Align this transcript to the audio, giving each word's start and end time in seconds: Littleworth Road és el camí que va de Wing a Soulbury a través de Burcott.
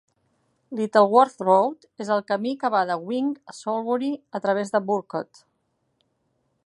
Littleworth 0.77 1.43
Road 1.49 1.85
és 2.05 2.09
el 2.15 2.23
camí 2.31 2.53
que 2.63 2.71
va 2.77 2.81
de 2.93 2.97
Wing 3.11 3.29
a 3.53 3.55
Soulbury 3.59 4.11
a 4.41 4.43
través 4.47 4.75
de 4.77 4.83
Burcott. 4.89 5.45